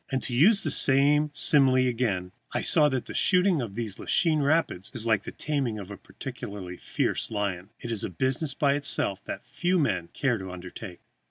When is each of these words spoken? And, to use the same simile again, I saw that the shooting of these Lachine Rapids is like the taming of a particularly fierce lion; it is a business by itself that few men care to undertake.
And, 0.09 0.23
to 0.23 0.33
use 0.35 0.63
the 0.63 0.71
same 0.71 1.29
simile 1.31 1.75
again, 1.87 2.31
I 2.53 2.63
saw 2.63 2.89
that 2.89 3.05
the 3.05 3.13
shooting 3.13 3.61
of 3.61 3.75
these 3.75 3.99
Lachine 3.99 4.41
Rapids 4.41 4.89
is 4.95 5.05
like 5.05 5.25
the 5.25 5.31
taming 5.31 5.77
of 5.77 5.91
a 5.91 5.95
particularly 5.97 6.75
fierce 6.75 7.29
lion; 7.29 7.69
it 7.79 7.91
is 7.91 8.03
a 8.03 8.09
business 8.09 8.55
by 8.55 8.73
itself 8.73 9.23
that 9.25 9.45
few 9.45 9.77
men 9.77 10.07
care 10.07 10.39
to 10.39 10.49
undertake. 10.49 11.01